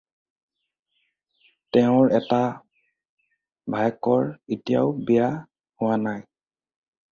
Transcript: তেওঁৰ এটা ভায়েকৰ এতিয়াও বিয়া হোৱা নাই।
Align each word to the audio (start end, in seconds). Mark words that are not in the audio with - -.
তেওঁৰ 1.77 2.13
এটা 2.21 2.39
ভায়েকৰ 3.75 4.27
এতিয়াও 4.57 4.91
বিয়া 5.05 5.31
হোৱা 5.83 6.03
নাই। 6.09 6.27